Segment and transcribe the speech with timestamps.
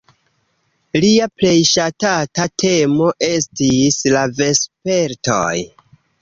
[1.03, 5.55] Lia plej ŝatata temo estis la vespertoj.